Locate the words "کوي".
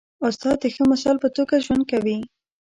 1.91-2.17